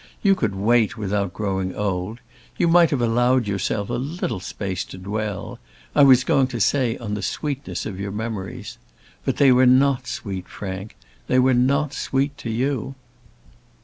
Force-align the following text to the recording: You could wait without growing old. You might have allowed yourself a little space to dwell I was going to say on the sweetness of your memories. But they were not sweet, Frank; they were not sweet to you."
You 0.23 0.33
could 0.33 0.55
wait 0.55 0.97
without 0.97 1.31
growing 1.31 1.75
old. 1.75 2.21
You 2.57 2.67
might 2.67 2.89
have 2.89 3.01
allowed 3.03 3.45
yourself 3.45 3.87
a 3.91 4.01
little 4.01 4.39
space 4.39 4.83
to 4.85 4.97
dwell 4.97 5.59
I 5.93 6.01
was 6.01 6.23
going 6.23 6.47
to 6.47 6.59
say 6.59 6.97
on 6.97 7.13
the 7.13 7.21
sweetness 7.21 7.85
of 7.85 7.99
your 7.99 8.11
memories. 8.11 8.79
But 9.25 9.37
they 9.37 9.51
were 9.51 9.67
not 9.67 10.07
sweet, 10.07 10.47
Frank; 10.47 10.95
they 11.27 11.37
were 11.37 11.53
not 11.53 11.93
sweet 11.93 12.35
to 12.39 12.49
you." 12.49 12.95